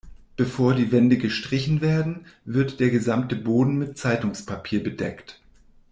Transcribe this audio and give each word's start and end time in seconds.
Bevor 0.35 0.73
die 0.73 0.91
Wände 0.91 1.19
gestrichen 1.19 1.79
werden, 1.81 2.25
wird 2.43 2.79
der 2.79 2.89
gesamte 2.89 3.35
Boden 3.35 3.77
mit 3.77 3.99
Zeitungspapier 3.99 4.81
bedeckt. 4.81 5.39